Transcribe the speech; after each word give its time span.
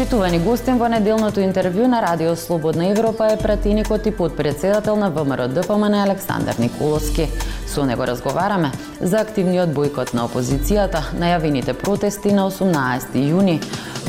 Почитувани 0.00 0.38
гостин 0.40 0.78
во 0.80 0.86
неделното 0.88 1.42
интервју 1.44 1.84
на 1.84 1.98
Радио 2.00 2.30
Слободна 2.32 2.86
Европа 2.88 3.26
е 3.34 3.36
пратеникот 3.36 4.06
и 4.06 4.10
подпредседател 4.10 4.96
на 4.96 5.10
ВМРО 5.10 5.48
ДПМН 5.48 5.94
Александар 5.94 6.54
Николовски. 6.58 7.28
Со 7.66 7.84
него 7.84 8.06
разговараме 8.06 8.72
за 9.00 9.20
активниот 9.20 9.74
бойкот 9.76 10.14
на 10.14 10.24
опозицијата, 10.24 11.04
најавените 11.12 11.76
протести 11.76 12.32
на 12.32 12.48
18 12.48 13.12
јуни, 13.12 13.60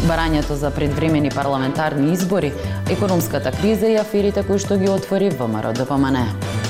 барањето 0.07 0.55
за 0.55 0.71
предвремени 0.71 1.29
парламентарни 1.29 2.13
избори, 2.13 2.53
економската 2.89 3.51
криза 3.51 3.91
и 3.91 3.99
аферите 3.99 4.47
кои 4.47 4.63
што 4.63 4.79
ги 4.79 4.87
отвори 4.87 5.29
ВМРО 5.29 5.75
ДПМН. 5.75 6.60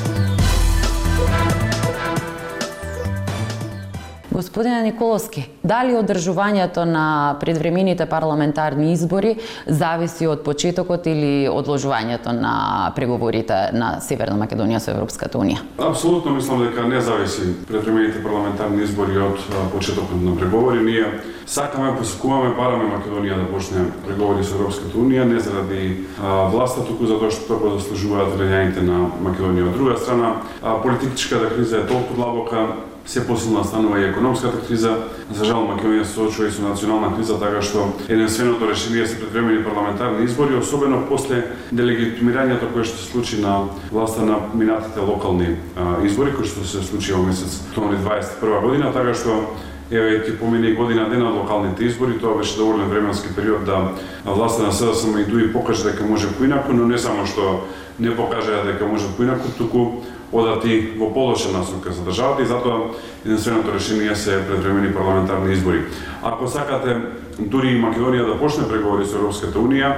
Господине 4.41 4.81
Николовски, 4.81 5.43
дали 5.63 5.93
одржувањето 5.93 6.81
на 6.89 7.37
предвремените 7.39 8.07
парламентарни 8.09 8.89
избори 8.91 9.35
зависи 9.67 10.25
од 10.25 10.41
почетокот 10.41 11.05
или 11.05 11.45
одложувањето 11.45 12.33
на 12.33 12.53
преговорите 12.95 13.69
на 13.77 13.99
Северна 14.01 14.39
Македонија 14.41 14.81
со 14.81 14.95
Европската 14.95 15.37
Унија? 15.37 15.61
Апсолутно 15.77 16.33
мислам 16.33 16.65
дека 16.65 16.87
не 16.89 17.01
зависи 17.01 17.53
предвремените 17.67 18.23
парламентарни 18.23 18.81
избори 18.81 19.21
од 19.21 19.45
почетокот 19.75 20.17
на 20.25 20.33
преговори. 20.35 20.81
Ние 20.81 21.05
сакаме, 21.45 21.93
посекуваме, 21.97 22.55
бараме 22.57 22.89
Македонија 22.97 23.37
да 23.43 23.49
почне 23.53 23.91
преговори 24.07 24.41
со 24.43 24.57
Европската 24.57 24.97
Унија, 24.97 25.29
не 25.29 25.39
заради 25.39 26.07
власта, 26.49 26.81
туку 26.81 27.05
затоа 27.05 27.29
што 27.29 27.59
тоа 27.59 27.77
заслужуваат 27.77 28.33
граѓаните 28.41 28.81
на 28.89 29.05
Македонија. 29.21 29.69
Од 29.69 29.77
друга 29.77 29.97
страна, 30.01 30.39
политичката 30.81 31.53
криза 31.53 31.85
е 31.85 31.91
толку 31.93 32.17
длабока, 32.17 32.71
се 33.05 33.27
посилна 33.27 33.63
станува 33.63 33.99
и 33.99 34.09
економската 34.09 34.67
криза. 34.67 34.95
За 35.31 35.45
жал 35.45 35.65
Македонија 35.67 36.03
се 36.03 36.13
соочува 36.13 36.47
и 36.47 36.51
со 36.51 36.61
национална 36.61 37.15
криза, 37.15 37.39
така 37.39 37.61
што 37.61 37.87
единственото 38.09 38.69
решение 38.69 39.07
се 39.07 39.19
предвремени 39.19 39.63
парламентарни 39.63 40.25
избори, 40.25 40.55
особено 40.55 41.01
после 41.09 41.43
делегитимирањето 41.71 42.69
кое 42.73 42.83
што 42.83 42.97
се 42.97 43.11
случи 43.11 43.41
на 43.41 43.67
власта 43.91 44.25
на 44.25 44.37
минатите 44.53 44.99
локални 44.99 45.55
а, 45.75 46.03
избори, 46.05 46.35
кои 46.35 46.45
што 46.45 46.65
се 46.67 46.83
случи 46.83 47.13
во 47.13 47.23
месец 47.23 47.61
октомври 47.71 47.97
21 47.97 48.61
година, 48.61 48.93
така 48.93 49.13
што 49.13 49.55
еве 49.91 50.21
ќе 50.23 50.37
помине 50.39 50.71
година 50.75 51.09
дена 51.09 51.29
од 51.29 51.41
локалните 51.41 51.85
избори, 51.85 52.19
тоа 52.19 52.37
беше 52.39 52.57
доволен 52.57 52.87
временски 52.89 53.33
период 53.35 53.65
да 53.65 53.91
власта 54.25 54.63
на 54.63 54.71
СДСМ 54.71 55.17
и 55.19 55.25
ДУИ 55.25 55.53
покаже 55.53 55.83
дека 55.83 56.03
може 56.03 56.31
поинаку, 56.37 56.73
но 56.73 56.85
не 56.85 56.97
само 56.97 57.25
што 57.25 57.67
не 57.99 58.15
покажа 58.15 58.63
дека 58.65 58.87
може 58.87 59.11
поинаку, 59.17 59.51
туку 59.57 60.03
одати 60.31 60.93
во 60.97 61.13
полоша 61.13 61.51
насока 61.51 61.91
за 61.91 62.03
државата 62.03 62.41
и 62.41 62.45
затоа 62.45 62.91
единственото 63.25 63.73
решение 63.73 64.15
се 64.15 64.47
предвремени 64.47 64.93
парламентарни 64.93 65.53
избори. 65.53 65.83
Ако 66.23 66.47
сакате 66.47 66.97
дури 67.39 67.75
и 67.75 67.81
Македонија 67.81 68.25
да 68.25 68.39
почне 68.39 68.67
преговори 68.67 69.05
со 69.05 69.17
Европската 69.17 69.59
Унија, 69.59 69.95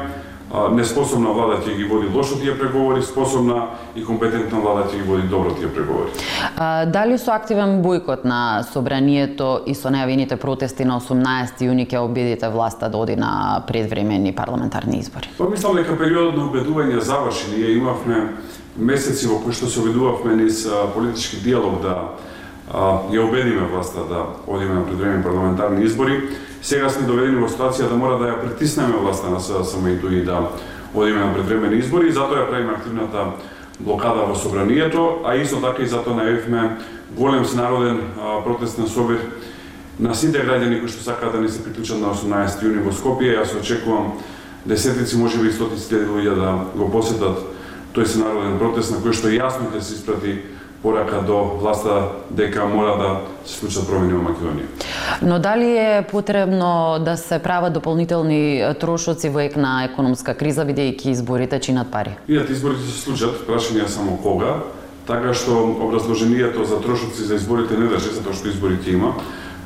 неспособна 0.54 1.32
влада 1.34 1.58
ќе 1.66 1.76
ги 1.78 1.84
води 1.90 2.08
лошо 2.14 2.38
тие 2.38 2.54
преговори, 2.58 3.02
способна 3.02 3.74
и 3.96 4.04
компетентна 4.06 4.60
влада 4.62 4.86
ќе 4.90 5.02
ги 5.02 5.08
води 5.08 5.28
добро 5.28 5.54
тие 5.58 5.68
преговори. 5.68 6.14
А, 6.58 6.86
дали 6.86 7.18
со 7.18 7.34
активен 7.34 7.82
бојкот 7.82 8.26
на 8.26 8.64
собранието 8.70 9.64
и 9.66 9.74
со 9.74 9.90
најавените 9.90 10.38
протести 10.38 10.86
на 10.86 11.00
18 11.02 11.66
јуни 11.66 11.88
ќе 11.90 12.04
обидите 12.06 12.50
власта 12.54 12.90
да 12.90 12.98
оди 12.98 13.16
на 13.16 13.64
предвремени 13.68 14.36
парламентарни 14.36 15.00
избори? 15.00 15.30
Па 15.38 15.50
мислам 15.50 15.76
дека 15.76 15.98
периодот 15.98 16.38
на 16.38 16.46
убедување 16.46 17.02
заврши. 17.02 17.58
Ние 17.58 17.78
имавме 17.78 18.38
месеци 18.78 19.28
во 19.28 19.40
кои 19.40 19.54
што 19.54 19.70
се 19.70 19.80
обидувавме 19.80 20.36
низ 20.44 20.68
политички 20.94 21.38
диалог 21.44 21.82
да 21.82 22.18
ја 23.14 23.22
убедиме 23.28 23.68
власта 23.70 24.06
да 24.10 24.26
одиме 24.48 24.74
на 24.74 24.86
предвремени 24.86 25.24
парламентарни 25.24 25.86
избори. 25.86 26.30
Сега 26.62 26.90
сме 26.90 27.08
доведени 27.08 27.42
во 27.44 27.48
ситуација 27.48 27.90
да 27.90 27.96
мора 27.96 28.18
да 28.18 28.32
ја 28.32 28.42
притиснеме 28.42 28.98
власта 28.98 29.30
на 29.30 29.40
СДСМ 29.40 29.88
и 29.88 29.96
ДУИ 29.96 30.24
да 30.26 30.50
одиме 30.94 31.26
на 31.26 31.34
предвремени 31.34 31.78
избори 31.78 32.08
и 32.08 32.16
затоа 32.16 32.40
ја 32.40 32.50
правиме 32.50 32.74
активната 32.74 33.26
блокада 33.80 34.26
во 34.26 34.36
собранието, 34.36 35.22
а 35.26 35.36
исто 35.36 35.62
така 35.62 35.84
и 35.84 35.88
затоа 35.88 36.16
најавивме 36.16 36.78
голем 37.18 37.46
снароден 37.46 38.00
протестен 38.46 38.88
собир 38.88 39.20
на 40.00 40.16
сите 40.16 40.42
граѓани 40.42 40.80
кои 40.80 40.90
што 40.90 41.04
сакаат 41.04 41.34
да 41.34 41.42
не 41.42 41.50
се 41.50 41.64
приклучат 41.64 42.00
на 42.02 42.16
18 42.16 42.64
јуни 42.64 42.82
во 42.82 42.90
Скопје. 42.90 43.38
Јас 43.38 43.54
очекувам 43.60 44.18
десетици, 44.66 45.18
можеби 45.18 45.50
и 45.50 45.54
стотици 45.54 46.08
луѓе 46.10 46.34
да 46.36 46.58
го 46.74 46.90
посетат 46.90 47.53
тој 47.94 48.06
се 48.06 48.20
народен 48.20 48.58
протест 48.60 48.92
на 48.92 49.00
кој 49.04 49.14
што 49.14 49.30
јасно 49.30 49.70
ќе 49.74 49.82
се 49.82 49.96
испрати 49.96 50.38
порака 50.84 51.22
до 51.22 51.44
власта 51.62 52.10
дека 52.30 52.66
мора 52.66 52.98
да 52.98 53.10
се 53.46 53.60
случат 53.60 53.88
промени 53.88 54.14
во 54.14 54.24
Македонија. 54.26 54.68
Но 55.22 55.40
дали 55.40 55.78
е 55.78 56.06
потребно 56.12 57.00
да 57.00 57.16
се 57.18 57.40
прават 57.40 57.74
дополнителни 57.74 58.64
трошоци 58.80 59.30
во 59.30 59.40
ек 59.46 59.56
на 59.56 59.86
економска 59.88 60.36
криза 60.36 60.66
бидејќи 60.68 61.16
изборите 61.16 61.60
чинат 61.60 61.92
пари? 61.92 62.18
Идат 62.28 62.50
изборите 62.50 62.84
се 62.84 63.00
случат, 63.00 63.46
прашање 63.48 63.88
само 63.88 64.18
кога, 64.18 64.60
така 65.08 65.34
што 65.34 65.56
образложението 65.88 66.66
за 66.66 66.82
трошоци 66.82 67.24
за 67.24 67.40
изборите 67.40 67.80
не 67.80 67.88
држи 67.88 68.12
затоа 68.20 68.36
што 68.36 68.52
изборите 68.52 68.92
има. 68.92 69.16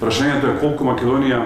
Прашањето 0.01 0.53
е 0.53 0.59
колку 0.61 0.85
Македонија 0.85 1.41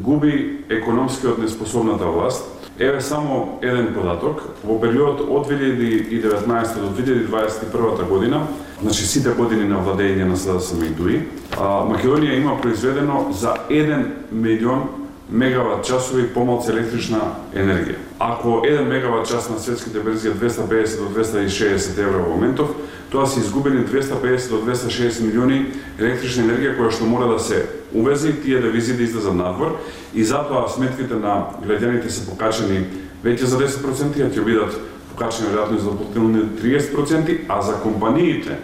губи 0.00 0.64
економскиот 0.70 1.38
неспособната 1.38 2.08
власт 2.08 2.49
Еве 2.80 3.00
само 3.00 3.58
еден 3.62 3.90
податок. 3.94 4.40
Во 4.64 4.78
период 4.80 5.20
од 5.20 5.50
2019 5.50 6.80
до 6.80 6.88
2021 6.96 8.08
година, 8.08 8.46
значи 8.80 9.04
сите 9.04 9.34
години 9.36 9.66
на 9.68 9.82
владење 9.84 10.24
на 10.24 10.36
СДСМ 10.36 10.86
и 10.88 10.94
ДУИ, 10.96 11.18
Македонија 11.60 12.38
има 12.40 12.56
произведено 12.56 13.26
за 13.36 13.52
1 13.68 14.32
милион 14.32 15.09
мегават 15.30 15.86
часови 15.86 16.26
помалку 16.34 16.70
електрична 16.70 17.20
енергија. 17.54 17.96
Ако 18.18 18.48
1 18.66 18.88
мегават 18.88 19.28
час 19.28 19.50
на 19.50 19.58
светските 19.58 20.00
берзи 20.00 20.28
е 20.28 20.32
250 20.32 20.98
до 20.98 21.20
260 21.20 21.98
евра 21.98 22.18
во 22.18 22.34
моментов, 22.34 22.68
тоа 23.10 23.26
се 23.26 23.40
изгубени 23.40 23.86
250 23.86 24.48
до 24.50 24.62
260 24.66 25.22
милиони 25.22 25.66
електрична 25.98 26.44
енергија 26.44 26.76
која 26.78 26.90
што 26.90 27.06
мора 27.06 27.30
да 27.30 27.38
се 27.38 27.66
увези 27.94 28.28
и 28.28 28.40
тие 28.42 28.60
девизи 28.60 28.96
да 28.96 29.02
излезат 29.02 29.34
надвор 29.34 29.78
и 30.14 30.24
затоа 30.24 30.68
сметките 30.68 31.14
на 31.14 31.54
граѓаните 31.62 32.08
се 32.08 32.26
покачени 32.26 32.86
веќе 33.24 33.44
за 33.44 33.58
10%, 33.58 34.26
а 34.26 34.30
ќе 34.34 34.44
бидат 34.44 34.74
покачени 35.14 35.54
веројатно 35.54 35.78
за 35.78 35.90
дополнителни 35.90 36.58
30%, 36.58 37.38
а 37.48 37.62
за 37.62 37.78
компаниите 37.82 38.58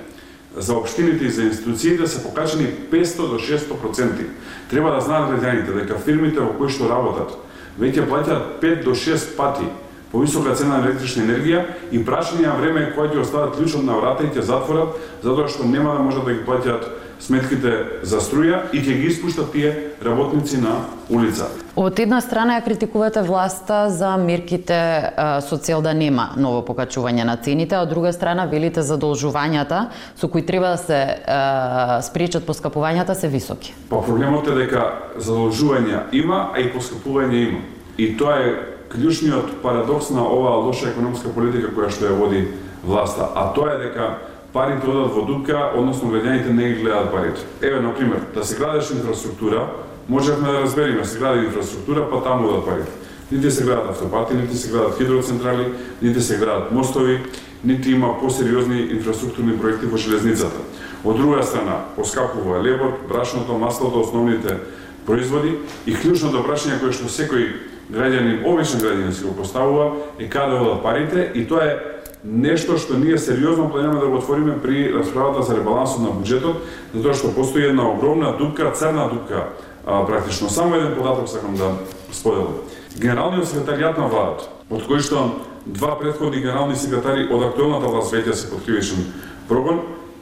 за 0.57 0.75
општините 0.75 1.25
и 1.25 1.31
за 1.31 1.43
институциите 1.43 2.07
се 2.07 2.23
покачени 2.23 2.67
500 2.93 3.17
до 3.17 3.39
600%. 3.39 4.27
Треба 4.71 4.91
да 4.91 5.01
знаат 5.01 5.31
граѓаните 5.31 5.75
дека 5.75 5.99
фирмите 5.99 6.41
во 6.41 6.55
кои 6.57 6.73
што 6.73 6.89
работат 6.89 7.37
веќе 7.81 8.07
плаќаат 8.09 8.61
5 8.63 8.85
до 8.85 8.95
6 8.97 9.37
пати 9.37 9.67
повисока 10.13 10.55
цена 10.55 10.79
на 10.79 10.87
електрична 10.87 11.27
енергија 11.27 11.65
и 11.93 12.01
прашање 12.05 12.53
време 12.61 12.93
кога 12.95 13.11
ќе 13.13 13.21
остават 13.21 13.57
клучот 13.57 13.85
на 13.85 13.99
врата 14.01 14.25
и 14.25 14.33
ќе 14.33 14.47
затворат 14.49 14.97
затоа 15.23 15.49
што 15.49 15.69
нема 15.69 15.93
да 15.93 16.05
можат 16.07 16.25
да 16.25 16.33
ги 16.33 16.45
плаќаат 16.47 16.89
сметките 17.21 18.03
за 18.03 18.21
струја 18.21 18.67
и 18.73 18.81
ќе 18.81 18.97
ги 19.01 19.07
испуштат 19.09 19.53
тие 19.53 19.73
работници 20.05 20.59
на 20.61 20.85
улица. 21.11 21.49
Од 21.77 21.99
една 22.01 22.21
страна 22.21 22.57
ја 22.57 22.65
критикувате 22.65 23.23
власта 23.23 23.91
за 23.91 24.17
мерките 24.17 24.79
со 25.45 25.59
цел 25.59 25.83
да 25.85 25.93
нема 25.95 26.31
ново 26.37 26.63
покачување 26.65 27.25
на 27.25 27.37
цените, 27.37 27.77
а 27.77 27.83
од 27.85 27.91
друга 27.93 28.13
страна 28.13 28.47
велите 28.49 28.81
задолжувањата 28.81 29.87
со 30.17 30.29
кои 30.29 30.47
треба 30.47 30.77
да 30.77 30.79
се 30.81 31.01
спречат 32.09 32.47
поскапувањата 32.47 33.15
се 33.15 33.29
високи. 33.29 33.75
Па 33.91 34.01
проблемот 34.01 34.49
е 34.49 34.57
дека 34.57 34.87
задолжување 35.19 36.09
има, 36.13 36.53
а 36.55 36.61
и 36.61 36.73
поскапување 36.73 37.43
има. 37.49 37.61
И 37.99 38.17
тоа 38.17 38.41
е 38.41 38.57
клучниот 38.93 39.61
парадокс 39.63 40.11
на 40.11 40.25
оваа 40.25 40.63
лоша 40.65 40.89
економска 40.93 41.29
политика 41.35 41.73
која 41.77 41.91
што 41.91 42.09
ја 42.09 42.17
води 42.17 42.47
власта, 42.85 43.29
а 43.35 43.53
тоа 43.53 43.75
е 43.75 43.79
дека 43.89 44.09
парите 44.57 44.89
одат 44.89 45.13
во 45.13 45.23
дупка, 45.29 45.71
односно 45.77 46.09
граѓаните 46.15 46.53
не 46.57 46.69
ги 46.71 46.81
гледаат 46.81 47.11
парите. 47.13 47.43
Еве, 47.61 47.81
на 47.85 47.93
пример, 47.95 48.23
да 48.35 48.45
се 48.45 48.57
градеше 48.57 48.95
инфраструктура, 48.97 49.67
можевме 50.09 50.53
да 50.53 50.61
разбериме, 50.63 51.05
се 51.05 51.19
гради 51.19 51.45
инфраструктура, 51.45 52.07
па 52.11 52.23
таму 52.23 52.49
одат 52.49 52.65
парите. 52.65 52.93
Нити 53.33 53.51
се 53.51 53.65
градат 53.65 53.91
автопати, 53.91 54.35
нити 54.35 54.57
се 54.57 54.71
градат 54.73 54.99
хидроцентрали, 54.99 55.73
нити 56.03 56.21
се 56.21 56.39
градат 56.39 56.73
мостови, 56.73 57.21
нити 57.65 57.91
има 57.91 58.21
посериозни 58.21 58.81
инфраструктурни 58.81 59.59
проекти 59.59 59.87
во 59.87 59.97
железницата. 59.97 60.57
Од 61.05 61.17
друга 61.21 61.43
страна, 61.43 61.77
поскапува 61.97 62.63
лебот, 62.63 63.05
брашното, 63.09 63.59
маслото, 63.59 64.01
основните 64.01 64.57
производи 65.07 65.59
и 65.87 65.95
клучното 65.95 66.41
прашање 66.47 66.81
кое 66.81 66.97
што 66.97 67.13
секој 67.13 67.51
граѓанин, 67.93 68.41
обичен 68.47 68.81
граѓанин 68.81 69.13
си 69.13 69.27
го 69.27 69.37
поставува 69.37 69.93
е 70.19 70.31
каде 70.31 70.57
одат 70.57 70.83
парите 70.83 71.31
и 71.35 71.45
тоа 71.47 71.67
е 71.67 71.77
нешто 72.27 72.79
што 72.79 72.99
ние 72.99 73.19
сериозно 73.19 73.71
планираме 73.71 74.01
да 74.01 74.07
го 74.07 74.17
отвориме 74.17 74.59
при 74.63 74.93
расправата 74.93 75.43
за 75.43 75.57
ребалансот 75.57 76.03
на 76.03 76.11
буџетот, 76.11 76.59
затоа 76.95 77.15
што 77.15 77.35
постои 77.35 77.71
една 77.71 77.87
огромна 77.91 78.35
дупка, 78.39 78.73
црна 78.75 79.09
дупка, 79.09 79.49
а, 79.87 80.07
практично. 80.07 80.51
Само 80.51 80.75
еден 80.75 80.95
податок 80.95 81.29
сакам 81.29 81.55
да 81.55 81.71
споделам. 82.13 82.59
Генералниот 82.99 83.47
секретаријат 83.47 83.99
на 83.99 84.09
владата, 84.11 84.51
од 84.71 84.83
кој 84.89 85.01
што 85.05 85.31
два 85.67 85.99
претходни 85.99 86.41
генерални 86.41 86.77
секретари 86.77 87.29
од 87.31 87.43
актуелната 87.53 87.87
власт 87.87 88.15
веќе 88.15 88.33
се 88.33 88.51
под 88.51 88.65
кривичен 88.67 89.07
прогон, 89.49 89.81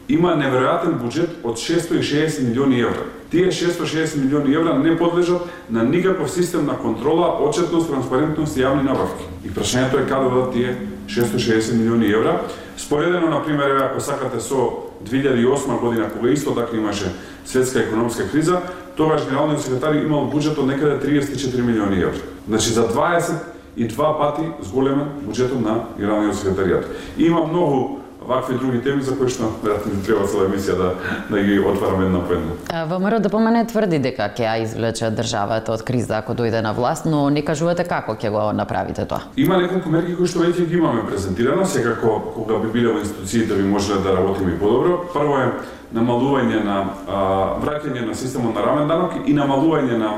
има 0.09 0.35
неверојатен 0.37 0.99
буџет 1.01 1.41
од 1.45 1.57
660 1.57 2.43
милиони 2.45 2.81
евра. 2.81 3.07
Тие 3.31 3.49
660 3.49 4.21
милиони 4.21 4.55
евра 4.55 4.75
не 4.79 4.97
подлежат 4.99 5.43
на 5.71 5.83
никаков 5.83 6.31
систем 6.31 6.67
на 6.67 6.77
контрола, 6.77 7.39
отчетност, 7.41 7.89
транспарентност 7.89 8.57
и 8.57 8.61
јавни 8.61 8.85
набавки. 8.85 9.25
И 9.45 9.49
прашањето 9.49 10.03
е 10.03 10.09
каде 10.09 10.29
да 10.29 10.51
тие 10.51 10.77
660 11.07 11.75
милиони 11.75 12.11
евра. 12.11 12.41
Споредено, 12.77 13.29
на 13.31 13.45
пример, 13.45 13.77
ако 13.77 14.01
сакате 14.01 14.41
со 14.41 14.71
2008 15.05 15.81
година, 15.81 16.11
кога 16.11 16.29
исто 16.31 16.55
така 16.55 16.77
имаше 16.77 17.13
светска 17.45 17.81
економска 17.81 18.31
криза, 18.31 18.61
тогаш 18.97 19.25
генералниот 19.25 19.63
секретар 19.63 19.95
имал 19.95 20.31
буџет 20.31 20.59
од 20.59 20.67
некаде 20.67 20.99
34 21.03 21.63
милиони 21.63 22.01
евра. 22.01 22.21
Значи 22.49 22.73
за 22.73 22.89
20 22.89 23.33
и 23.77 23.89
два 23.89 24.19
пати 24.19 24.47
зголемен 24.63 25.09
буџетот 25.27 25.61
на 25.61 25.87
генералниот 25.99 26.35
секретаријат. 26.35 26.85
И 27.19 27.27
има 27.27 27.45
многу 27.47 28.04
вакви 28.29 28.59
други 28.59 28.83
теми 28.83 29.03
за 29.03 29.17
кои 29.17 29.29
што 29.29 29.51
веројатно 29.63 30.01
треба 30.05 30.27
цела 30.27 30.47
емисија 30.49 30.77
да 30.79 30.89
да 31.31 31.41
ги 31.41 31.59
отвараме 31.59 32.07
една 32.07 32.21
по 32.27 32.33
една. 32.33 32.85
ВМРО 32.87 33.21
да 33.21 33.29
помене 33.29 33.65
тврди 33.67 33.99
дека 33.99 34.29
ќе 34.29 34.47
ја 34.47 34.63
извлече 34.63 35.11
државата 35.11 35.73
од 35.73 35.83
криза 35.85 36.19
ако 36.19 36.33
дојде 36.33 36.63
на 36.63 36.73
власт, 36.73 37.07
но 37.07 37.29
не 37.31 37.45
кажувате 37.45 37.85
како 37.85 38.15
ќе 38.15 38.31
го 38.31 38.53
направите 38.53 39.05
тоа. 39.05 39.21
Има 39.37 39.59
неколку 39.59 39.91
мерки 39.91 40.17
кои 40.17 40.27
што 40.27 40.41
веќе 40.45 40.67
ги 40.67 40.77
имаме 40.81 41.05
презентирано, 41.07 41.67
секако 41.67 42.21
кога 42.35 42.59
би 42.59 42.73
биле 42.73 42.93
во 42.93 43.05
институциите 43.05 43.55
би 43.55 43.63
можеле 43.63 44.01
да 44.01 44.17
работиме 44.17 44.59
подобро. 44.59 45.05
Прво 45.13 45.39
е 45.39 45.53
намалување 45.95 46.65
на 46.65 46.79
а, 47.09 47.21
враќање 47.63 48.07
на 48.07 48.15
системот 48.15 48.55
на 48.55 48.63
рамен 48.63 48.89
данок 48.89 49.13
и 49.27 49.35
намалување 49.35 49.99
на 49.99 50.11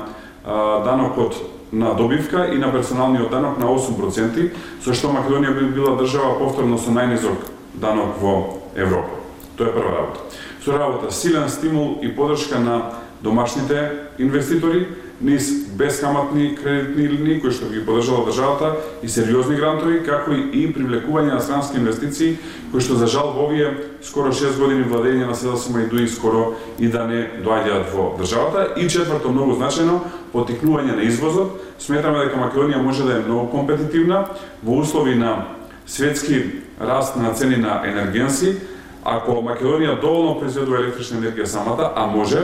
а, 0.45 0.85
данокот 0.85 1.37
на 1.73 1.95
добивка 1.95 2.47
и 2.55 2.59
на 2.59 2.71
персоналниот 2.73 3.31
данок 3.31 3.59
на 3.59 3.67
8%, 3.67 4.51
со 4.85 4.95
што 4.95 5.11
Македонија 5.11 5.53
би 5.59 5.69
била 5.75 5.97
држава 5.99 6.39
повторно 6.39 6.79
со 6.79 6.95
најнизок 6.95 7.56
данок 7.77 8.21
во 8.21 8.63
Европа. 8.75 9.11
Тоа 9.57 9.69
е 9.69 9.73
прва 9.73 9.93
работа. 9.93 10.21
Со 10.65 10.79
работа 10.79 11.15
силен 11.15 11.49
стимул 11.49 11.99
и 12.03 12.09
подршка 12.09 12.59
на 12.59 12.93
домашните 13.23 13.93
инвеститори, 14.19 14.87
низ 15.21 15.67
бескаматни 15.77 16.55
кредитни 16.57 17.09
линии 17.09 17.41
кои 17.41 17.51
што 17.51 17.71
ги 17.73 17.81
подржала 17.87 18.27
државата 18.27 18.75
и 19.03 19.09
сериозни 19.09 19.57
грантови, 19.57 20.03
како 20.05 20.35
и 20.35 20.67
привлекување 20.75 21.33
на 21.33 21.41
странски 21.41 21.81
инвестиции, 21.81 22.37
кои 22.73 22.85
што 22.85 22.99
за 23.01 23.07
жал 23.07 23.33
во 23.33 23.47
овие 23.47 23.71
скоро 24.03 24.33
6 24.33 24.61
години 24.61 24.85
владење 24.85 25.27
на 25.27 25.35
СДСМ 25.35 25.81
и 25.81 25.89
ДУИ 25.89 26.09
скоро 26.09 26.53
и 26.79 26.89
да 26.89 27.07
не 27.09 27.23
доаѓаат 27.41 27.95
во 27.95 28.13
државата. 28.19 28.77
И 28.77 28.89
четврто, 28.89 29.33
многу 29.33 29.57
значајно, 29.57 30.03
потикнување 30.35 31.01
на 31.01 31.09
извозот. 31.09 31.63
Сметаме 31.79 32.27
дека 32.27 32.37
Македонија 32.37 32.83
може 32.83 33.09
да 33.09 33.17
е 33.17 33.25
многу 33.25 33.49
компетитивна 33.49 34.27
во 34.63 34.83
услови 34.85 35.15
на 35.15 35.47
светски 35.87 36.66
раст 36.81 37.17
на 37.17 37.35
цени 37.35 37.57
на 37.57 37.83
енергенци, 37.85 38.57
ако 39.05 39.41
Македонија 39.43 40.01
доволно 40.01 40.39
произведува 40.41 40.81
електрична 40.83 41.21
енергија 41.21 41.45
самата, 41.45 41.93
а 41.95 42.07
може, 42.07 42.43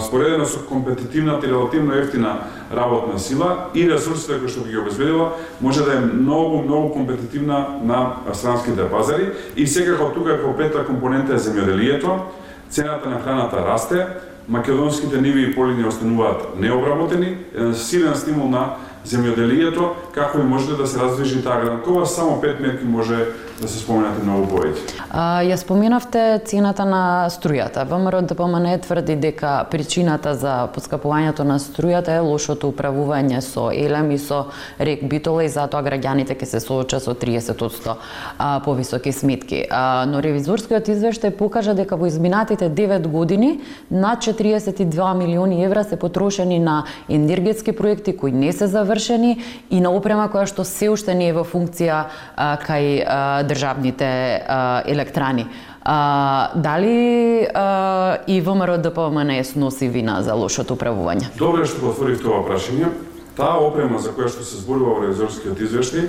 споредено 0.00 0.44
со 0.46 0.66
компетитивната 0.66 1.46
и 1.46 1.50
релативно 1.50 1.94
ефтина 1.94 2.38
работна 2.74 3.18
сила 3.18 3.70
и 3.74 3.86
ресурсите 3.90 4.38
кои 4.38 4.48
што 4.48 4.66
ги 4.66 4.76
обезбедила, 4.76 5.32
може 5.60 5.84
да 5.84 5.94
е 5.96 6.00
многу, 6.00 6.62
многу 6.62 6.92
компетитивна 6.92 7.78
на 7.82 8.12
странските 8.32 8.90
пазари. 8.90 9.30
И 9.56 9.66
секако 9.66 10.10
тука 10.14 10.36
како 10.36 10.56
пета 10.56 10.84
компонента 10.84 11.34
е 11.34 11.38
земјоделието, 11.38 12.26
цената 12.70 13.08
на 13.08 13.20
храната 13.20 13.62
расте, 13.62 14.06
македонските 14.48 15.20
ниви 15.20 15.42
и 15.42 15.54
полини 15.54 15.84
остануваат 15.84 16.58
необработени, 16.58 17.36
силен 17.74 18.14
стимул 18.14 18.48
на 18.48 18.74
земјоделието, 19.06 19.92
како 20.14 20.38
и 20.38 20.46
може 20.46 20.76
да 20.76 20.86
се 20.86 21.00
раздвижи 21.00 21.42
таа 21.42 21.60
гранкова, 21.64 22.06
само 22.06 22.40
пет 22.40 22.60
мерки 22.60 22.84
може 22.84 23.26
да 23.60 23.68
се 23.68 23.78
споменате 23.78 24.22
многу 24.24 24.46
повеќе. 24.50 25.02
Ја 25.46 25.56
споменавте 25.60 26.40
цената 26.44 26.84
на 26.88 27.28
струјата. 27.30 27.84
ВМРО 27.84 28.22
ДПМН 28.22 28.78
тврди 28.82 29.16
дека 29.16 29.66
причината 29.70 30.34
за 30.34 30.68
поскапувањето 30.74 31.44
на 31.44 31.58
струјата 31.58 32.16
е 32.16 32.24
лошото 32.24 32.70
управување 32.72 33.40
со 33.40 33.70
елем 33.70 34.10
и 34.10 34.18
со 34.18 34.46
рек 34.80 35.04
Битола 35.04 35.44
и 35.44 35.50
затоа 35.52 35.82
граѓаните 35.84 36.36
ќе 36.38 36.48
се 36.48 36.60
соочат 36.60 37.02
со 37.02 37.14
30% 37.14 37.96
повисоки 38.64 39.12
сметки. 39.12 39.64
Но 40.08 40.22
ревизорскиот 40.24 40.88
извештај 40.88 41.36
покажа 41.36 41.74
дека 41.74 41.96
во 41.96 42.06
изминатите 42.06 42.70
9 42.70 43.06
години 43.08 43.60
над 43.90 44.24
42 44.24 45.14
милиони 45.18 45.64
евра 45.64 45.84
се 45.84 45.96
потрошени 45.96 46.58
на 46.58 46.84
енергетски 47.08 47.72
проекти 47.72 48.16
кои 48.16 48.32
не 48.32 48.52
се 48.52 48.66
завршени 48.66 49.38
и 49.70 49.80
на 49.80 49.90
опрема 49.90 50.28
која 50.32 50.46
што 50.46 50.64
се 50.64 50.88
уште 50.90 51.14
не 51.14 51.28
е 51.28 51.36
во 51.36 51.44
функција 51.44 52.04
кај 52.38 53.41
државните 53.42 54.42
електрани. 54.86 55.46
А, 55.84 56.50
дали 56.54 57.48
а, 57.54 58.18
и 58.26 58.40
ВМРО 58.40 58.78
ДПМН 58.78 59.44
сноси 59.44 59.88
вина 59.88 60.22
за 60.22 60.34
лошото 60.34 60.76
управување? 60.78 61.32
Добре 61.34 61.66
што 61.66 61.90
отворив 61.90 62.22
тоа 62.22 62.44
прашање. 62.46 62.92
Таа 63.34 63.58
опрема 63.58 63.98
за 63.98 64.14
која 64.14 64.30
што 64.30 64.46
се 64.46 64.62
зборува 64.62 64.94
во 64.94 65.02
ревизорскиот 65.08 65.58
извештај 65.58 66.06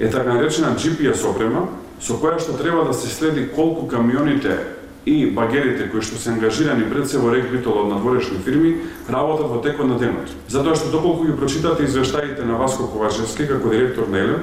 е 0.00 0.10
така 0.10 0.34
наречена 0.34 0.74
GPS 0.74 1.22
опрема, 1.28 1.68
со 2.02 2.18
која 2.18 2.40
што 2.42 2.58
треба 2.58 2.82
да 2.88 2.94
се 2.94 3.06
следи 3.06 3.46
колку 3.54 3.86
камионите 3.86 4.58
и 5.06 5.30
багерите 5.30 5.86
кои 5.90 6.02
што 6.02 6.18
се 6.18 6.30
ангажирани 6.34 6.88
пред 6.90 7.10
се 7.10 7.18
во 7.22 7.30
рек 7.30 7.50
Битол 7.50 7.84
од 7.84 7.90
надворешни 7.94 8.38
фирми 8.42 8.76
работат 9.06 9.50
во 9.50 9.62
текот 9.62 9.86
на 9.86 9.98
денот. 9.98 10.30
Затоа 10.48 10.74
што 10.74 10.90
доколку 10.90 11.26
ги 11.26 11.36
прочитате 11.36 11.84
извештаите 11.84 12.42
на 12.42 12.58
Васко 12.58 12.86
Ковачевски 12.90 13.46
како 13.46 13.70
директор 13.70 14.08
на 14.08 14.18
ЕЛЕМ, 14.18 14.42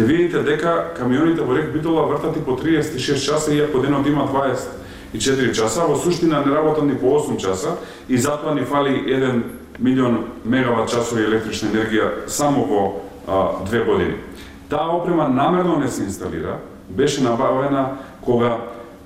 ќе 0.00 0.06
видите 0.06 0.40
дека 0.42 0.94
камионите 0.96 1.44
во 1.44 1.54
рек 1.56 1.72
Битола 1.74 2.06
вртат 2.08 2.36
и 2.36 2.44
по 2.44 2.56
36 2.56 3.20
часа, 3.20 3.52
иако 3.52 3.82
денот 3.84 4.06
има 4.06 4.24
24 5.14 5.52
часа, 5.52 5.84
во 5.84 5.96
суштина 5.96 6.42
не 6.46 6.54
работат 6.54 6.84
ни 6.84 6.96
по 6.96 7.18
8 7.18 7.36
часа 7.36 7.76
и 8.08 8.18
затоа 8.18 8.54
ни 8.54 8.64
фали 8.64 9.04
1 9.04 9.42
милион 9.78 10.24
мегават 10.44 10.88
часови 10.88 11.24
електрична 11.24 11.68
енергија 11.68 12.28
само 12.28 12.64
во 12.64 12.82
а, 13.28 13.64
две 13.66 13.84
години. 13.84 14.16
Таа 14.68 14.96
опрема 14.96 15.28
намерно 15.28 15.76
не 15.76 15.88
се 15.88 16.02
инсталира, 16.02 16.58
беше 16.88 17.22
набавена 17.22 17.98
кога 18.24 18.56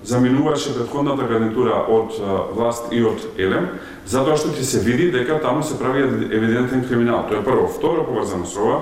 заминуваше 0.05 0.75
предходната 0.75 1.25
гарнитура 1.25 1.85
од 1.89 2.13
власт 2.55 2.93
и 2.93 3.03
од 3.03 3.25
Елем, 3.39 3.69
затоа 4.07 4.37
што 4.37 4.53
ќе 4.53 4.63
се 4.63 4.79
види 4.85 5.11
дека 5.11 5.41
таму 5.41 5.63
се 5.63 5.79
прави 5.79 6.05
евидентен 6.05 6.85
криминал. 6.85 7.25
Тоа 7.29 7.41
е 7.41 7.45
прво. 7.45 7.67
Второ, 7.73 8.05
поврзано 8.05 8.47
со 8.47 8.61
ова, 8.61 8.79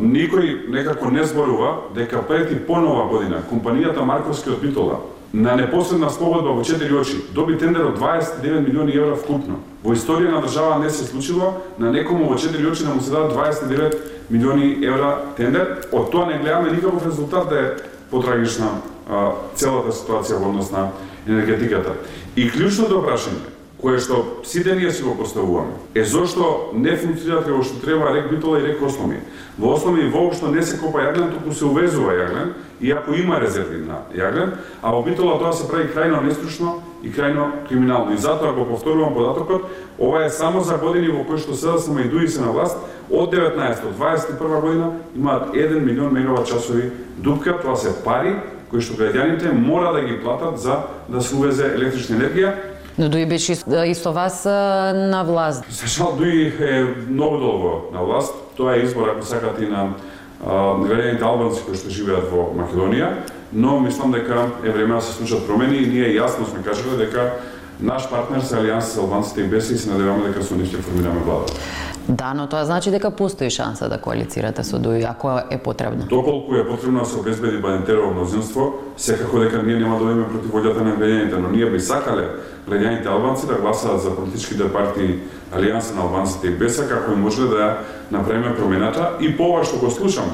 никој 0.00 0.68
некако 0.68 1.10
не 1.10 1.24
зборува 1.24 1.90
дека 1.94 2.22
прети 2.22 2.54
понова 2.54 3.08
година 3.08 3.42
компанијата 3.50 4.04
Марковски 4.04 4.50
од 4.50 4.60
Битола 4.60 5.00
на 5.34 5.56
непосредна 5.56 6.10
спогодба 6.10 6.52
во 6.54 6.62
4 6.62 7.00
очи 7.00 7.16
доби 7.34 7.58
тендер 7.58 7.86
од 7.86 7.98
29 7.98 8.68
милиони 8.68 8.94
евра 8.94 9.16
вкупно. 9.16 9.58
Во 9.82 9.94
историја 9.94 10.30
на 10.30 10.42
држава 10.42 10.78
не 10.78 10.90
се 10.90 11.04
случило 11.04 11.54
на 11.78 11.90
некому 11.92 12.28
во 12.28 12.38
4 12.38 12.70
очи 12.70 12.84
да 12.84 12.94
му 12.94 13.00
се 13.00 13.10
дадат 13.10 13.32
29 13.32 13.98
милиони 14.30 14.78
евра 14.86 15.18
тендер. 15.36 15.88
Од 15.92 16.10
тоа 16.10 16.26
не 16.26 16.38
гледаме 16.38 16.70
никаков 16.70 17.06
резултат 17.06 17.48
да 17.48 17.58
е 17.60 17.72
потрагична 18.10 18.78
целата 19.54 19.90
ситуација 19.90 20.38
во 20.38 20.48
однос 20.48 20.70
на 20.70 20.88
енергетиката. 21.26 21.98
И 22.36 22.50
клучното 22.50 23.02
прашање 23.02 23.53
кое 23.80 23.98
што 23.98 24.40
сите 24.44 24.74
ние 24.74 24.92
си 24.92 25.02
го 25.02 25.16
поставуваме, 25.18 25.74
е 25.94 26.04
зошто 26.04 26.70
не 26.72 26.96
функционира 26.96 27.42
како 27.44 27.62
што 27.62 27.82
треба 27.82 28.14
рек 28.14 28.30
Битола 28.30 28.60
и 28.60 28.66
рек 28.66 28.82
Осломи. 28.82 29.18
Во 29.58 29.74
Осломи 29.74 30.08
воопшто 30.08 30.48
не 30.48 30.62
се 30.62 30.78
копа 30.78 31.02
јаглен, 31.02 31.34
туку 31.34 31.52
се 31.52 31.64
увезува 31.64 32.14
јаглен, 32.14 32.54
и 32.80 32.92
ако 32.92 33.14
има 33.14 33.40
резерви 33.40 33.82
на 33.84 34.04
јаглен, 34.14 34.56
а 34.82 34.92
во 34.94 35.02
Битола 35.02 35.38
тоа 35.38 35.52
се 35.52 35.68
прави 35.68 35.90
крајно 35.92 36.22
нестручно 36.22 36.80
и 37.02 37.10
крајно 37.12 37.68
криминално. 37.68 38.14
И 38.14 38.18
затоа 38.18 38.52
го 38.52 38.64
повторувам 38.64 39.14
податокот, 39.14 39.68
ова 39.98 40.24
е 40.24 40.30
само 40.30 40.60
за 40.60 40.78
години 40.78 41.08
во 41.08 41.24
кои 41.24 41.38
што 41.38 41.54
СДСМ 41.54 41.98
и 41.98 42.08
ДУИ 42.08 42.28
се 42.28 42.40
на 42.40 42.52
власт, 42.52 42.78
од 43.10 43.34
19 43.34 43.82
до 43.82 43.90
21 43.98 44.60
година 44.60 44.92
имаат 45.16 45.54
1 45.54 45.80
милион 45.80 46.12
мегават 46.12 46.46
часови 46.46 46.90
дупка, 47.16 47.58
тоа 47.62 47.76
се 47.76 47.92
пари 48.04 48.36
кои 48.70 48.80
што 48.80 48.96
граѓаните 48.98 49.52
мора 49.52 49.92
да 49.92 50.00
ги 50.00 50.20
платат 50.22 50.58
за 50.58 50.82
да 51.08 51.20
се 51.22 51.36
увезе 51.36 51.74
електрична 51.74 52.16
енергија 52.16 52.54
Но 52.98 53.08
Дуи 53.08 53.26
беше 53.26 53.56
исто 53.86 54.12
вас 54.12 54.44
на 54.44 55.24
власт. 55.26 55.64
За 55.70 55.86
жал 55.86 56.14
Дуи 56.18 56.52
е 56.60 56.84
многу 57.10 57.38
долго 57.38 57.90
на 57.92 58.02
власт. 58.02 58.34
Тоа 58.56 58.76
е 58.76 58.82
избор, 58.82 59.08
ако 59.08 59.26
сакате, 59.26 59.64
и 59.64 59.68
на 59.68 59.94
граѓаните 60.44 61.22
албанци 61.22 61.62
кои 61.64 61.76
што 61.78 61.90
живеат 61.90 62.28
во 62.28 62.50
Македонија, 62.52 63.24
но 63.52 63.80
мислам 63.80 64.12
дека 64.12 64.50
е 64.64 64.70
време 64.70 64.94
да 64.94 65.00
се 65.00 65.14
случат 65.14 65.46
промени 65.46 65.78
и 65.78 65.86
ние 65.88 66.12
јасно 66.20 66.44
сме 66.50 66.62
кажале 66.62 66.96
дека 67.00 67.40
наш 67.80 68.08
партнер 68.10 68.40
се 68.40 68.56
Алијанс 68.56 68.94
за 68.94 69.00
албанците 69.00 69.40
и 69.40 69.48
БЕСИ 69.48 69.74
и 69.74 69.78
се 69.78 69.90
надеваме 69.90 70.28
дека 70.28 70.42
со 70.42 70.54
нив 70.56 70.70
ќе 70.70 70.82
формираме 70.82 71.20
влада. 71.24 71.52
Да, 72.08 72.34
но 72.34 72.46
тоа 72.46 72.64
значи 72.64 72.90
дека 72.90 73.10
постои 73.10 73.50
шанса 73.50 73.88
да 73.88 73.98
коалицирате 73.98 74.64
со 74.64 74.78
ДУИ, 74.78 75.02
ако 75.08 75.40
е 75.50 75.58
потребно. 75.58 76.04
Доколку 76.06 76.54
е 76.54 76.68
потребно 76.68 77.00
да 77.00 77.06
се 77.06 77.18
обезбеди 77.18 77.58
Бадентерово 77.58 78.14
мнозинство, 78.14 78.74
секако 78.96 79.38
дека 79.38 79.62
ние 79.62 79.76
нема 79.76 79.98
да 79.98 80.04
одиме 80.04 80.28
против 80.28 80.50
волјата 80.52 80.84
на 80.84 80.96
граѓаните, 80.96 81.36
но 81.36 81.48
ние 81.48 81.70
би 81.70 81.80
сакале 81.80 82.28
граѓаните 82.68 83.06
албанци 83.06 83.46
да 83.46 83.54
гласаат 83.54 84.02
за 84.02 84.16
политичките 84.16 84.72
партии 84.72 85.18
Алијанса 85.56 85.94
на 85.94 86.02
албанците 86.02 86.46
и 86.46 86.50
БЕСА, 86.50 86.88
како 86.88 87.12
и 87.12 87.16
може 87.16 87.48
да 87.48 87.78
направиме 88.10 88.56
промената. 88.56 89.16
И 89.20 89.36
по 89.36 89.48
ова 89.48 89.64
што 89.64 89.78
го 89.78 89.90
слушам, 89.90 90.28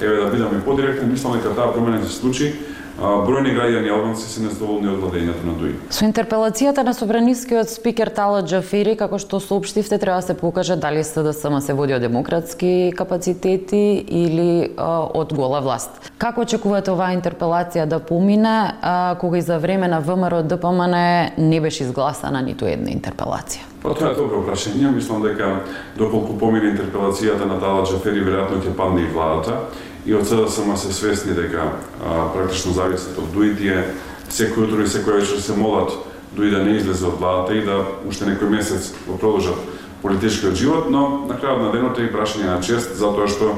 еве 0.00 0.16
да 0.16 0.30
бидам 0.30 0.58
и 0.58 0.60
подиректен, 0.60 1.10
мислам 1.10 1.32
дека 1.32 1.54
таа 1.54 1.72
промена 1.72 2.04
се 2.04 2.12
случи 2.12 2.54
бројни 2.98 3.54
граѓани 3.54 3.90
албанци 3.90 4.28
се 4.28 4.42
незадоволни 4.44 4.88
од 4.88 5.00
владењето 5.02 5.46
на 5.46 5.54
ДУИ. 5.58 5.74
Со 5.90 6.06
интерпелацијата 6.06 6.84
на 6.86 6.94
собранискиот 6.94 7.70
спикер 7.70 8.10
Тала 8.14 8.42
Џафери, 8.46 8.94
како 8.96 9.18
што 9.18 9.40
соопштивте, 9.42 9.98
треба 9.98 10.20
да 10.20 10.26
се 10.26 10.34
покаже 10.38 10.76
дали 10.76 11.04
СДСМ 11.04 11.58
се 11.60 11.74
води 11.74 11.94
од 11.94 12.02
демократски 12.06 12.92
капацитети 12.96 14.04
или 14.08 14.70
а, 14.76 15.02
од 15.14 15.34
гола 15.34 15.60
власт. 15.60 15.90
Како 16.18 16.46
очекувате 16.46 16.92
оваа 16.94 17.14
интерпелација 17.16 17.86
да 17.90 17.98
помине, 17.98 18.74
а, 18.80 19.16
кога 19.20 19.38
и 19.38 19.42
за 19.42 19.58
време 19.58 19.88
на 19.88 20.00
ВМРО 20.00 20.42
ДПМН 20.42 20.94
не 21.38 21.60
беше 21.60 21.84
изгласана 21.84 22.42
ниту 22.42 22.66
една 22.70 22.94
интерпелација? 22.94 23.66
Па 23.82 23.92
тоа 23.92 24.14
е 24.14 24.16
добро 24.16 24.40
прашање. 24.46 24.94
Мислам 24.94 25.22
дека 25.22 25.64
доколку 25.98 26.38
помине 26.38 26.72
интерпелацијата 26.72 27.44
на 27.44 27.58
Тала 27.60 27.82
Џафери, 27.84 28.22
веројатно 28.24 28.62
ќе 28.62 28.76
падне 28.76 29.02
и 29.02 29.10
владата 29.12 29.66
и 30.06 30.14
од 30.14 30.26
СДСМ 30.28 30.76
се 30.76 30.92
свесни 30.92 31.34
дека 31.34 31.70
а, 31.70 32.28
практично 32.34 32.72
зависат 32.72 33.18
од 33.18 33.30
дуитие, 33.32 33.94
секој 34.28 34.68
утро 34.68 34.84
и 34.84 34.90
секој 34.90 35.20
вечер 35.20 35.40
се 35.40 35.56
молат 35.56 35.94
дуи 36.36 36.50
да 36.50 36.64
не 36.64 36.76
излезе 36.76 37.06
од 37.06 37.18
владата 37.20 37.54
и 37.54 37.64
да 37.64 37.80
уште 38.08 38.28
некој 38.28 38.50
месец 38.50 38.92
го 39.06 39.16
продолжат 39.16 39.56
политичкиот 40.02 40.54
живот, 40.54 40.90
но 40.90 41.24
на 41.28 41.38
крајот 41.40 41.62
на 41.62 41.72
денот 41.72 41.98
е 41.98 42.08
и 42.08 42.12
прашање 42.12 42.50
на 42.50 42.60
чест 42.60 42.96
затоа 42.98 43.28
што 43.28 43.54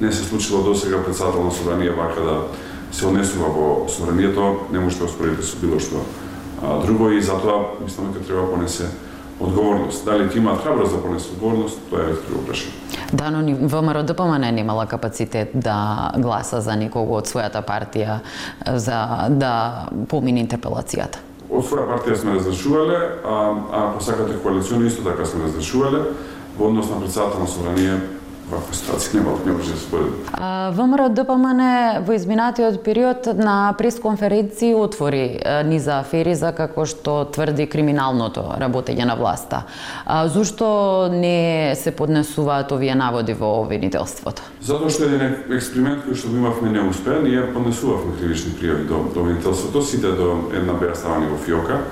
не 0.00 0.12
се 0.12 0.24
случило 0.24 0.62
до 0.62 0.74
сега 0.74 1.02
председател 1.04 1.44
на 1.44 1.52
собрание 1.52 1.90
вака 1.90 2.20
да 2.24 2.36
се 2.92 3.06
однесува 3.06 3.48
во 3.48 3.88
собранието, 3.88 4.66
не 4.72 4.80
може 4.80 4.98
да 4.98 5.04
успоредите 5.04 5.44
со 5.44 5.60
било 5.60 5.80
што 5.80 6.00
а, 6.62 6.80
друго 6.86 7.10
и 7.10 7.20
затоа 7.22 7.76
мислам 7.84 8.12
дека 8.12 8.24
треба 8.24 8.46
да 8.46 8.52
понесе 8.52 8.88
одговорност. 9.40 10.04
Дали 10.04 10.28
ќе 10.28 10.36
имаат 10.36 10.62
храброст 10.64 10.96
да 10.96 11.02
понесе 11.02 11.28
одговорност, 11.36 11.78
тоа 11.90 12.08
е 12.08 12.16
друго 12.28 12.48
прашање. 12.48 12.79
Да, 13.12 13.30
но 13.30 13.56
ВМРО 13.68 14.02
ДПМН 14.02 14.54
не 14.54 14.60
имала 14.60 14.86
капацитет 14.86 15.50
да 15.54 16.12
гласа 16.16 16.60
за 16.60 16.76
некого 16.76 17.18
од 17.18 17.26
својата 17.26 17.62
партија 17.66 18.20
за 18.66 19.26
да 19.28 19.88
помине 20.08 20.44
интерпелацијата. 20.44 21.18
Од 21.50 21.66
своја 21.66 21.88
партија 21.90 22.16
сме 22.20 22.36
разрешувале, 22.38 22.98
а, 23.24 23.34
а 23.72 23.78
ако 23.90 24.02
сакате 24.04 24.38
коалициони 24.42 24.86
исто 24.86 25.02
така 25.02 25.26
сме 25.26 25.44
разрешувале, 25.44 26.04
во 26.58 26.68
однос 26.68 26.90
на 26.90 27.00
председател 27.00 27.40
на 27.40 27.46
собрание 27.46 27.98
ваква 28.50 28.74
ситуација 28.74 29.20
не, 29.20 29.22
не 29.46 29.52
може 29.52 29.72
да 29.72 29.78
се 29.78 29.86
спореди. 29.86 30.10
ВМРО 30.76 31.08
ДПМН 31.14 31.62
во 32.06 32.14
изминатиот 32.16 32.80
период 32.84 33.28
на 33.38 33.74
пресконференција 33.78 34.78
отвори 34.80 35.40
низа 35.68 36.00
афери 36.00 36.34
за 36.34 36.52
како 36.56 36.86
што 36.86 37.24
тврди 37.32 37.66
криминалното 37.70 38.44
работење 38.60 39.06
на 39.08 39.16
власта. 39.18 39.64
А, 40.04 40.26
зошто 40.28 41.10
не 41.12 41.74
се 41.78 41.94
поднесуваат 41.94 42.72
овие 42.72 42.94
наводи 42.94 43.34
во 43.38 43.60
обвинителството? 43.62 44.42
Затоа 44.62 44.90
што 44.90 45.06
еден 45.08 45.38
експеримент 45.54 46.04
кој 46.06 46.18
што 46.18 46.32
го 46.32 46.42
имавме 46.42 46.74
не 46.74 46.84
успеа, 46.88 47.22
ние 47.22 47.46
поднесувавме 47.54 48.18
кривични 48.18 48.56
пријави 48.58 48.86
до, 48.88 49.04
до 49.14 49.24
обвинителството, 49.24 49.82
сите 49.82 50.12
до 50.18 50.50
една 50.54 50.74
беа 50.80 50.94
ставани 50.94 51.30
во 51.30 51.38
фиока, 51.38 51.84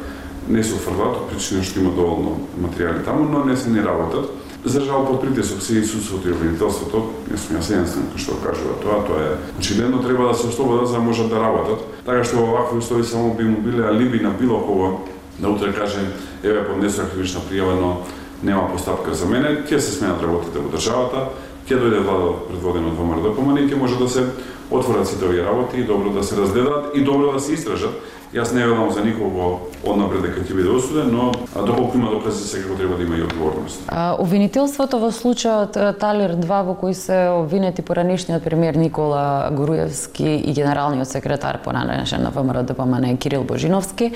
не 0.48 0.62
се 0.64 0.74
офрлат, 0.74 1.28
причина 1.30 1.62
што 1.62 1.80
има 1.80 1.92
доволно 1.92 2.38
материјали 2.56 3.04
таму, 3.04 3.28
но 3.28 3.44
не 3.44 3.56
се 3.56 3.70
не 3.70 3.84
работат 3.84 4.30
За 4.64 4.80
жал 4.80 5.06
под 5.06 5.20
притисок 5.20 5.62
се 5.62 5.78
и 5.78 5.84
судството 5.84 6.28
и 6.28 6.32
обвинителството, 6.32 7.02
не 7.30 7.38
сум 7.38 7.60
јас 7.60 7.70
единствен 7.70 8.08
кој 8.10 8.18
што 8.18 8.38
кажува 8.42 8.74
тоа, 8.82 9.04
тоа 9.06 9.20
е 9.22 9.36
очигледно 9.58 10.02
треба 10.02 10.32
да 10.32 10.34
се 10.34 10.48
ослободат 10.48 10.88
за 10.88 10.98
да 10.98 11.00
можат 11.00 11.30
да 11.30 11.38
работат. 11.38 11.84
Така 12.04 12.24
што 12.24 12.42
во 12.42 12.56
вакви 12.56 12.78
услови 12.82 13.04
само 13.04 13.34
би 13.34 13.44
му 13.44 13.62
биле 13.62 13.86
алиби 13.86 14.18
на 14.18 14.30
било 14.34 14.58
кого. 14.66 15.06
Да 15.38 15.48
утре 15.48 15.72
каже 15.72 16.02
еве 16.42 16.66
поднесува 16.66 17.06
кривична 17.06 17.40
пријава, 17.46 17.78
но 17.78 18.02
нема 18.42 18.66
постапка 18.72 19.14
за 19.14 19.26
мене, 19.26 19.62
ќе 19.62 19.78
се 19.78 19.94
сменат 19.94 20.22
работите 20.22 20.58
во 20.58 20.74
државата, 20.74 21.30
ќе 21.68 21.78
дојде 21.78 22.02
влада 22.02 22.34
предводена 22.50 22.90
од 22.90 22.98
ВМРО 22.98 23.22
ДПМН 23.30 23.62
и 23.62 23.70
ќе 23.70 23.78
може 23.78 23.98
да 23.98 24.08
се 24.08 24.26
отворат 24.70 25.06
сите 25.06 25.24
овие 25.24 25.46
работи 25.46 25.78
и 25.78 25.86
добро 25.86 26.10
да 26.10 26.24
се 26.24 26.36
разгледаат 26.36 26.96
и 26.96 27.04
добро 27.04 27.32
да 27.32 27.40
се 27.40 27.54
истражат. 27.54 27.94
Јас 28.28 28.52
не 28.52 28.66
велам 28.66 28.90
за 28.92 29.00
никого 29.00 29.70
однапред 29.88 30.20
дека 30.26 30.42
ќе 30.44 30.52
биде 30.52 30.68
осуден, 30.68 31.08
но 31.08 31.32
доколку 31.56 31.96
има 31.96 32.10
докази 32.12 32.44
секако 32.44 32.74
треба 32.76 32.96
да 32.96 33.02
има 33.02 33.16
и 33.16 33.22
одговорност. 33.22 33.88
Обвинителството 34.18 34.98
во 35.00 35.08
случајот 35.08 35.78
Талер 35.96 36.34
2 36.36 36.58
во 36.66 36.74
кој 36.76 36.92
се 36.92 37.16
обвинети 37.32 37.80
поранешниот 37.80 38.44
премиер 38.44 38.76
Никола 38.76 39.48
Груевски 39.56 40.44
и 40.44 40.52
генералниот 40.52 41.08
секретар 41.08 41.62
поранешен 41.64 42.22
на 42.22 42.28
ВМРО 42.30 42.62
ДПМН 42.68 43.16
Кирил 43.16 43.44
Божиновски 43.48 44.12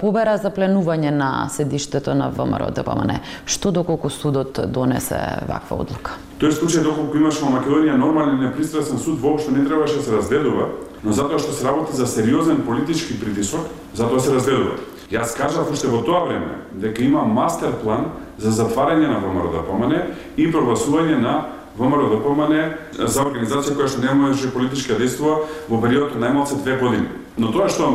побера 0.00 0.36
за 0.36 0.52
пленување 0.52 1.10
на 1.10 1.48
седиштето 1.48 2.12
на 2.14 2.28
ВМРО 2.28 2.68
ДПМН. 2.68 3.16
Што 3.46 3.72
доколку 3.72 4.10
судот 4.10 4.60
донесе 4.68 5.40
ваква 5.48 5.80
одлука? 5.80 6.20
Тој 6.42 6.50
случај 6.58 6.82
доколку 6.82 7.20
имаш 7.20 7.36
во 7.38 7.52
Македонија 7.52 7.94
нормален 7.94 8.40
непристрасен 8.42 8.98
суд 8.98 9.20
воопшто 9.22 9.52
не 9.54 9.62
требаше 9.62 10.00
да 10.00 10.02
се 10.02 10.16
разгледува, 10.16 10.64
но 11.04 11.12
затоа 11.14 11.38
што 11.38 11.52
се 11.54 11.68
работи 11.68 11.94
за 11.94 12.06
сериозен 12.10 12.64
политички 12.66 13.14
притисок, 13.20 13.68
затоа 13.94 14.18
се 14.18 14.34
разгледува. 14.34 14.74
Јас 15.06 15.36
кажав 15.38 15.70
уште 15.70 15.86
во 15.86 16.00
тоа 16.02 16.24
време 16.26 16.56
дека 16.74 17.04
има 17.06 17.22
мастер 17.22 17.76
план 17.78 18.10
за 18.42 18.50
затварање 18.50 19.06
на 19.06 19.20
ВМРО 19.22 19.52
да 19.52 19.62
ДПМН 19.62 19.94
и 20.36 20.48
прогласување 20.50 21.20
на 21.22 21.36
ВМРО 21.78 22.10
да 22.10 22.18
ДПМН 22.18 23.06
за 23.06 23.22
организација 23.22 23.78
која 23.78 23.86
што 23.94 24.02
не 24.02 24.10
можеше 24.10 24.50
политичка 24.50 24.98
действува 24.98 25.46
во 25.68 25.78
период 25.78 26.10
од 26.10 26.18
најмалце 26.18 26.58
две 26.58 26.74
години. 26.82 27.06
Но 27.38 27.54
тоа 27.54 27.70
што 27.70 27.92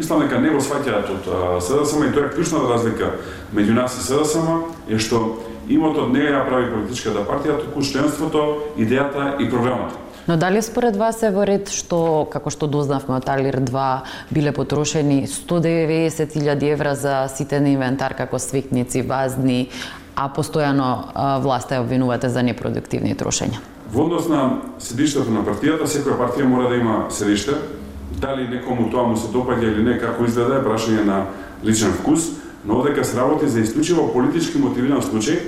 мислам 0.00 0.24
дека 0.24 0.40
не 0.40 0.56
го 0.56 0.64
сваќаат 0.64 1.12
од 1.18 1.30
СДСМ 1.68 2.08
и 2.08 2.12
тоа 2.16 2.32
е 2.32 2.34
клучната 2.34 2.72
разлика 2.72 3.12
меѓу 3.52 3.76
нас 3.76 4.00
и 4.00 4.08
СДСМ 4.08 4.48
е 4.88 4.96
што 4.96 5.49
имотот 5.70 6.12
не 6.12 6.26
ја 6.26 6.44
прави 6.48 6.70
политичката 6.74 7.24
партија, 7.26 7.58
туку 7.64 7.82
членството, 7.86 8.46
идејата 8.76 9.36
и 9.40 9.50
програмата. 9.50 9.94
Но 10.28 10.36
дали 10.36 10.62
според 10.62 10.96
вас 10.96 11.22
е 11.22 11.30
во 11.30 11.46
ред 11.46 11.70
што, 11.74 12.28
како 12.30 12.52
што 12.54 12.68
дознавме 12.70 13.16
од 13.16 13.24
Талир 13.26 13.56
2, 13.66 13.86
биле 14.30 14.52
потрошени 14.52 15.24
190.000 15.26 16.72
евра 16.72 16.94
за 16.94 17.24
сите 17.32 17.60
на 17.60 17.72
инвентар 17.72 18.14
како 18.14 18.38
свикници, 18.38 19.02
вазни, 19.02 19.70
а 20.14 20.28
постојано 20.28 21.40
власта 21.42 21.78
ја 21.78 21.86
обвинувате 21.86 22.28
за 22.28 22.42
непродуктивни 22.42 23.16
трошења? 23.16 23.62
Во 23.90 24.04
однос 24.04 24.28
на 24.30 24.60
седиштето 24.78 25.32
на 25.34 25.42
партијата, 25.46 25.88
секоја 25.90 26.18
партија 26.20 26.46
мора 26.46 26.68
да 26.70 26.76
има 26.76 26.98
седиште. 27.10 27.56
Дали 28.20 28.46
некому 28.48 28.90
тоа 28.90 29.08
му 29.08 29.16
се 29.16 29.32
допаѓа 29.32 29.72
или 29.72 29.82
не, 29.82 29.98
како 29.98 30.26
изгледа 30.28 30.60
е 30.60 30.66
прашање 30.66 31.06
на 31.06 31.24
личен 31.64 31.94
вкус, 31.96 32.28
но 32.64 32.80
одека 32.80 33.04
се 33.04 33.16
работи 33.16 33.48
за 33.48 33.60
исклучиво 33.60 34.12
политички 34.12 34.58
мотивиран 34.58 35.00
случај, 35.02 35.38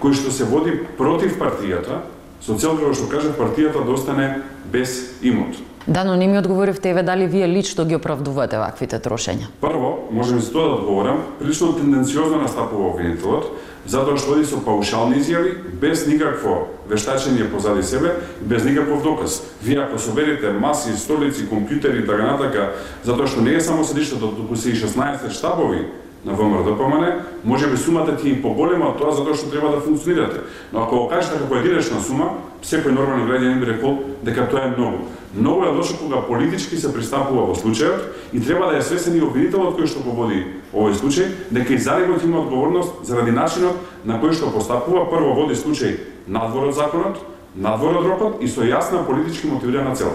кој 0.00 0.14
што 0.16 0.32
се 0.32 0.44
води 0.44 0.78
против 0.98 1.38
партијата, 1.38 2.02
со 2.42 2.56
цел 2.58 2.76
како 2.76 2.94
што 2.94 3.10
кажа 3.12 3.34
партијата 3.36 3.84
да 3.84 3.92
остане 3.92 4.42
без 4.72 5.12
имот. 5.22 5.60
Да, 5.86 6.04
но 6.04 6.16
не 6.16 6.26
ми 6.26 6.38
одговоривте 6.38 6.90
еве 6.90 7.02
дали 7.02 7.26
вие 7.26 7.48
лично 7.48 7.84
ги 7.84 7.96
оправдувате 7.96 8.58
ваквите 8.58 8.98
трошења. 9.02 9.50
Прво, 9.60 10.08
можем 10.10 10.38
за 10.38 10.52
тоа 10.52 10.68
да 10.68 10.74
одговорам, 10.74 11.22
прилично 11.38 11.72
тенденциозно 11.74 12.38
настапува 12.38 12.94
обвинителот, 12.94 13.50
затоа 13.86 14.14
што 14.16 14.36
оди 14.38 14.46
со 14.46 14.62
паушални 14.62 15.18
изјави, 15.18 15.56
без 15.82 16.06
никакво 16.06 16.70
вештачење 16.86 17.50
позади 17.50 17.82
себе, 17.82 18.14
без 18.40 18.64
никаков 18.64 19.02
доказ. 19.02 19.42
Вие 19.62 19.82
ако 19.82 19.98
соберете 19.98 20.52
маси, 20.52 20.94
столици, 20.96 21.48
компјутери, 21.50 22.06
така 22.06 22.30
натака, 22.30 22.72
затоа 23.02 23.26
што 23.26 23.42
не 23.42 23.58
е 23.58 23.60
само 23.60 23.84
седиштето, 23.84 24.30
туку 24.30 24.56
се 24.56 24.70
и 24.70 24.78
16 24.78 25.30
штабови 25.34 25.86
на 26.24 26.32
ВМРО 26.32 26.62
да 26.62 26.70
ДПМН, 26.70 27.04
може 27.44 27.66
би 27.70 27.76
сумата 27.76 28.16
ти 28.16 28.30
е 28.30 28.42
поголема 28.42 28.92
од 28.92 28.98
тоа 28.98 29.10
затоа 29.10 29.34
што 29.34 29.50
треба 29.50 29.74
да 29.74 29.80
функционирате. 29.80 30.46
Но 30.72 30.82
ако 30.82 30.96
го 30.96 31.08
кажете 31.08 31.38
како 31.42 31.58
единична 31.58 31.98
сума, 32.00 32.38
секој 32.62 32.94
нормален 32.94 33.26
граѓанин 33.26 33.58
би 33.60 33.66
рекол 33.66 33.98
дека 34.22 34.46
тоа 34.46 34.68
е 34.68 34.74
многу. 34.76 35.10
Многу 35.34 35.64
е 35.64 35.74
лошо 35.74 35.98
кога 35.98 36.22
политички 36.22 36.76
се 36.76 36.92
пристапува 36.94 37.46
во 37.50 37.54
случајот 37.58 38.14
и 38.32 38.40
треба 38.40 38.70
да 38.70 38.78
е 38.78 38.82
свесен 38.82 39.16
и 39.16 39.24
обвинителот 39.24 39.74
кој 39.74 39.90
што 39.90 40.04
го 40.06 40.14
води 40.14 40.46
овој 40.72 40.94
случај, 40.94 41.26
дека 41.50 41.74
и 41.74 41.78
заривот 41.78 42.22
има 42.22 42.38
одговорност 42.40 43.02
заради 43.02 43.32
начинот 43.32 43.74
на 44.04 44.20
кој 44.22 44.32
што 44.32 44.54
постапува, 44.54 45.10
прво 45.10 45.34
води 45.34 45.58
случај 45.58 45.98
надвор 46.26 46.70
од 46.70 46.76
законот, 46.76 47.18
надвор 47.56 47.98
од 47.98 48.06
рокот 48.06 48.42
и 48.42 48.48
со 48.48 48.62
јасна 48.62 49.06
политички 49.06 49.50
мотивирана 49.50 49.96
цел. 49.96 50.12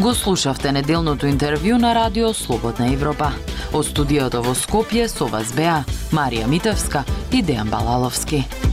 Го 0.00 0.14
слушавте 0.14 0.70
неделното 0.72 1.26
интервју 1.28 1.76
на 1.76 1.92
Радио 1.94 2.32
Слободна 2.34 2.86
Европа. 2.92 3.34
Од 3.76 3.84
студиото 3.84 4.40
во 4.40 4.54
Скопје 4.56 5.04
со 5.12 5.28
вас 5.28 5.52
беа 5.52 5.82
Марија 6.16 6.48
Митевска 6.48 7.04
и 7.36 7.44
Дејан 7.44 7.68
Балаловски. 7.68 8.69